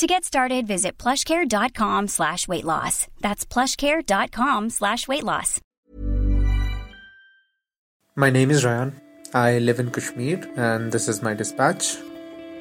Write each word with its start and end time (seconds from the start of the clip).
To 0.00 0.06
get 0.06 0.24
started, 0.24 0.66
visit 0.66 0.96
plushcare.com 0.96 2.08
slash 2.08 2.48
weight 2.48 2.64
loss. 2.64 3.06
That's 3.20 3.44
plushcare.com 3.44 4.70
slash 4.70 5.06
weight 5.06 5.24
loss. 5.24 5.60
My 8.16 8.30
name 8.30 8.50
is 8.50 8.64
Rayan. 8.64 8.94
I 9.34 9.58
live 9.58 9.78
in 9.78 9.90
Kashmir 9.90 10.38
and 10.56 10.90
this 10.90 11.06
is 11.06 11.20
my 11.20 11.34
dispatch. 11.34 11.98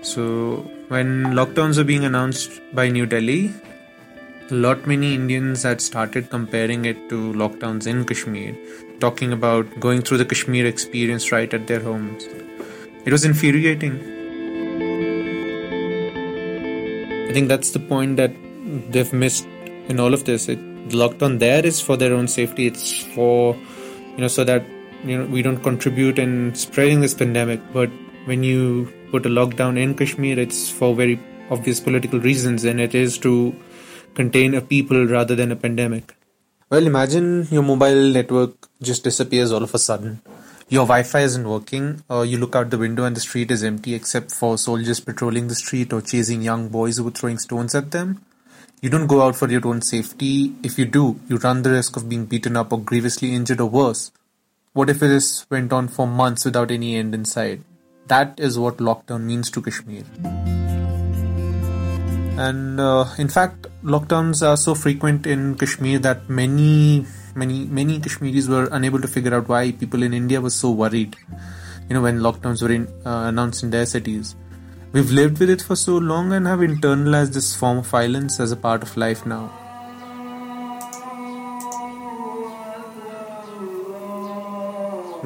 So, 0.01 0.69
when 0.89 1.27
lockdowns 1.27 1.77
were 1.77 1.85
being 1.85 2.03
announced 2.03 2.59
by 2.73 2.89
New 2.89 3.05
Delhi, 3.05 3.53
a 4.51 4.53
lot 4.53 4.85
many 4.85 5.15
Indians 5.15 5.63
had 5.63 5.79
started 5.79 6.29
comparing 6.29 6.83
it 6.83 7.07
to 7.07 7.31
lockdowns 7.31 7.87
in 7.87 8.03
Kashmir, 8.03 8.53
talking 8.99 9.31
about 9.31 9.79
going 9.79 10.01
through 10.01 10.17
the 10.17 10.25
Kashmir 10.25 10.65
experience 10.65 11.31
right 11.31 11.53
at 11.53 11.67
their 11.67 11.79
homes. 11.79 12.25
It 13.05 13.13
was 13.13 13.23
infuriating 13.23 14.18
I 17.29 17.31
think 17.31 17.47
that's 17.47 17.69
the 17.69 17.79
point 17.79 18.17
that 18.17 18.31
they've 18.91 19.13
missed 19.13 19.45
in 19.87 19.99
all 19.99 20.15
of 20.15 20.25
this. 20.25 20.49
It, 20.49 20.57
the 20.89 20.97
lockdown 20.97 21.37
there 21.37 21.63
is 21.63 21.79
for 21.79 21.95
their 21.95 22.13
own 22.13 22.27
safety. 22.27 22.65
It's 22.65 23.03
for 23.13 23.55
you 23.55 24.17
know 24.17 24.27
so 24.27 24.43
that 24.43 24.63
you 25.03 25.15
know 25.15 25.25
we 25.25 25.43
don't 25.43 25.61
contribute 25.61 26.17
in 26.17 26.55
spreading 26.55 27.01
this 27.01 27.13
pandemic. 27.13 27.61
But 27.71 27.91
when 28.25 28.41
you 28.43 28.91
put 29.11 29.27
a 29.27 29.29
lockdown 29.29 29.77
in 29.77 29.93
Kashmir, 29.93 30.39
it's 30.39 30.71
for 30.71 30.95
very 30.95 31.19
obvious 31.51 31.79
political 31.79 32.19
reasons, 32.19 32.63
and 32.63 32.81
it 32.81 32.95
is 32.95 33.19
to 33.19 33.55
contain 34.15 34.55
a 34.55 34.61
people 34.61 35.05
rather 35.05 35.35
than 35.35 35.51
a 35.51 35.55
pandemic. 35.55 36.15
Well, 36.71 36.87
imagine 36.87 37.47
your 37.51 37.63
mobile 37.63 38.11
network 38.11 38.67
just 38.81 39.03
disappears 39.03 39.51
all 39.51 39.61
of 39.61 39.75
a 39.75 39.79
sudden 39.79 40.21
your 40.69 40.85
Wi-Fi 40.85 41.21
isn't 41.21 41.49
working, 41.49 42.03
or 42.09 42.25
you 42.25 42.37
look 42.37 42.55
out 42.55 42.69
the 42.69 42.77
window 42.77 43.03
and 43.03 43.15
the 43.15 43.21
street 43.21 43.49
is 43.49 43.63
empty 43.63 43.95
except 43.95 44.31
for 44.31 44.55
soldiers 44.55 44.99
patrolling 44.99 45.47
the 45.47 45.55
street 45.55 45.91
or 45.91 46.01
chasing 46.01 46.43
young 46.43 46.69
boys 46.69 46.97
who 46.97 47.05
were 47.05 47.11
throwing 47.11 47.39
stones 47.39 47.73
at 47.73 47.89
them. 47.89 48.21
You 48.79 48.89
don't 48.89 49.07
go 49.07 49.23
out 49.23 49.35
for 49.35 49.49
your 49.49 49.67
own 49.67 49.81
safety. 49.81 50.53
If 50.63 50.77
you 50.77 50.85
do, 50.85 51.19
you 51.27 51.37
run 51.37 51.63
the 51.63 51.71
risk 51.71 51.97
of 51.97 52.07
being 52.07 52.25
beaten 52.25 52.55
up 52.55 52.71
or 52.71 52.79
grievously 52.79 53.33
injured 53.33 53.59
or 53.59 53.69
worse. 53.69 54.11
What 54.73 54.91
if 54.91 54.99
this 54.99 55.49
went 55.49 55.73
on 55.73 55.87
for 55.87 56.05
months 56.05 56.45
without 56.45 56.69
any 56.69 56.95
end 56.95 57.15
in 57.15 57.25
sight? 57.25 57.61
That 58.05 58.39
is 58.39 58.59
what 58.59 58.77
lockdown 58.77 59.23
means 59.23 59.49
to 59.51 59.61
Kashmir. 59.63 60.03
And 62.37 62.79
uh, 62.79 63.05
in 63.17 63.27
fact, 63.27 63.65
lockdowns 63.83 64.47
are 64.47 64.55
so 64.55 64.75
frequent 64.75 65.25
in 65.25 65.55
Kashmir 65.55 65.99
that 65.99 66.29
many 66.29 67.05
many 67.41 67.59
many 67.79 67.99
Kashmiris 67.99 68.47
were 68.53 68.67
unable 68.79 69.01
to 69.05 69.07
figure 69.15 69.33
out 69.37 69.47
why 69.53 69.71
people 69.71 70.03
in 70.09 70.13
India 70.13 70.41
were 70.41 70.55
so 70.57 70.71
worried. 70.83 71.15
You 71.87 71.95
know, 71.95 72.01
when 72.01 72.19
lockdowns 72.19 72.61
were 72.61 72.71
in, 72.71 72.87
uh, 73.05 73.23
announced 73.31 73.63
in 73.63 73.71
their 73.71 73.85
cities. 73.85 74.35
We've 74.91 75.11
lived 75.11 75.39
with 75.39 75.49
it 75.51 75.61
for 75.61 75.75
so 75.75 75.97
long 75.97 76.33
and 76.33 76.47
have 76.47 76.59
internalized 76.59 77.33
this 77.33 77.55
form 77.55 77.79
of 77.79 77.87
violence 77.87 78.39
as 78.39 78.51
a 78.51 78.55
part 78.55 78.81
of 78.83 78.95
life 78.97 79.25
now. 79.25 79.41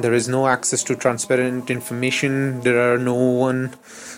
There 0.04 0.12
is 0.12 0.28
no 0.28 0.46
access 0.48 0.82
to 0.84 0.96
transparent 0.96 1.70
information. 1.70 2.60
There 2.60 2.92
are 2.92 2.98
no 2.98 3.14
one 3.14 3.74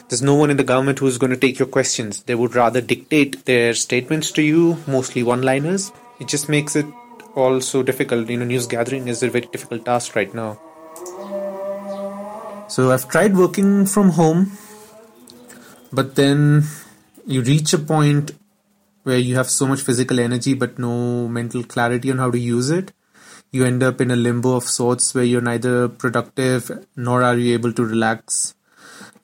there's 0.08 0.22
no 0.22 0.34
one 0.34 0.50
in 0.50 0.56
the 0.56 0.64
government 0.64 0.98
who's 1.00 1.18
going 1.18 1.30
to 1.30 1.36
take 1.36 1.58
your 1.58 1.68
questions. 1.68 2.22
They 2.22 2.34
would 2.34 2.54
rather 2.54 2.80
dictate 2.80 3.44
their 3.44 3.74
statements 3.74 4.30
to 4.32 4.42
you, 4.42 4.76
mostly 4.86 5.22
one 5.22 5.42
liners. 5.42 5.92
It 6.20 6.28
just 6.28 6.48
makes 6.48 6.76
it 6.76 6.86
all 7.36 7.60
so 7.60 7.82
difficult. 7.82 8.28
You 8.28 8.38
know, 8.38 8.46
news 8.46 8.66
gathering 8.66 9.08
is 9.08 9.22
a 9.22 9.30
very 9.30 9.46
difficult 9.52 9.84
task 9.84 10.16
right 10.16 10.32
now. 10.34 10.58
So 12.68 12.90
I've 12.90 13.08
tried 13.08 13.36
working 13.36 13.86
from 13.86 14.10
home, 14.10 14.52
but 15.92 16.16
then 16.16 16.64
you 17.26 17.42
reach 17.42 17.72
a 17.72 17.78
point 17.78 18.32
where 19.04 19.18
you 19.18 19.36
have 19.36 19.48
so 19.48 19.66
much 19.68 19.82
physical 19.82 20.18
energy 20.18 20.54
but 20.54 20.78
no 20.78 21.28
mental 21.28 21.62
clarity 21.62 22.10
on 22.10 22.18
how 22.18 22.30
to 22.30 22.38
use 22.38 22.70
it. 22.70 22.92
You 23.52 23.64
end 23.64 23.82
up 23.84 24.00
in 24.00 24.10
a 24.10 24.16
limbo 24.16 24.56
of 24.56 24.64
sorts 24.64 25.14
where 25.14 25.22
you're 25.22 25.40
neither 25.40 25.88
productive 25.88 26.84
nor 26.96 27.22
are 27.22 27.36
you 27.36 27.54
able 27.54 27.72
to 27.72 27.84
relax. 27.84 28.54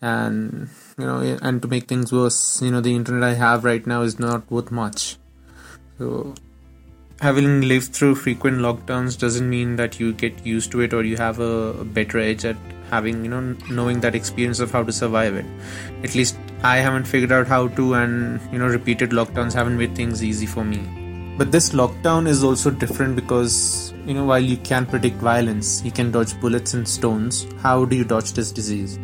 And 0.01 0.69
you 0.99 1.07
know, 1.07 1.39
and 1.43 1.61
to 1.63 1.69
make 1.69 1.89
things 1.89 2.13
worse, 2.13 2.63
you 2.63 2.71
know, 2.71 2.81
the 2.81 2.95
internet 2.95 3.25
I 3.25 3.35
have 3.35 3.65
right 3.65 3.85
now 3.87 4.03
is 4.03 4.21
not 4.21 4.49
worth 4.51 4.71
much. 4.71 5.17
So 5.99 6.35
having 7.23 7.61
lived 7.61 7.95
through 7.95 8.17
frequent 8.17 8.59
lockdowns 8.59 9.17
doesn't 9.17 9.49
mean 9.49 9.77
that 9.77 10.01
you 10.01 10.13
get 10.13 10.45
used 10.45 10.73
to 10.73 10.81
it 10.81 10.93
or 10.93 11.05
you 11.05 11.17
have 11.17 11.39
a, 11.39 11.85
better 11.85 12.19
edge 12.19 12.45
at 12.45 12.57
having 12.91 13.25
you 13.25 13.31
know 13.31 13.41
knowing 13.71 14.01
that 14.01 14.17
experience 14.17 14.59
of 14.59 14.73
how 14.73 14.83
to 14.83 14.93
survive 14.93 15.37
it. 15.37 15.47
At 16.03 16.17
least 16.17 16.37
i 16.65 16.77
haven't 16.79 17.05
figured 17.05 17.33
out 17.33 17.47
how 17.47 17.69
to 17.77 17.95
and 17.95 18.41
you 18.53 18.59
know 18.59 18.67
repeated 18.67 19.11
lockdowns 19.11 19.53
haven't 19.53 19.79
made 19.79 19.95
things 19.95 20.25
easy 20.25 20.47
for 20.47 20.65
me. 20.65 20.83
But 21.39 21.53
this 21.53 21.71
lockdown 21.71 22.27
is 22.27 22.43
also 22.43 22.71
different 22.71 23.15
because 23.15 23.95
you 24.05 24.15
know 24.15 24.25
while 24.25 24.51
you 24.53 24.57
can 24.57 24.85
predict 24.85 25.17
violence 25.29 25.81
you 25.85 25.93
can 25.93 26.11
dodge 26.11 26.39
bullets 26.41 26.75
and 26.75 26.89
stones. 26.89 27.47
How 27.61 27.85
do 27.85 27.95
you 27.95 28.05
dodge 28.05 28.33
this 28.33 28.51
disease 28.51 28.99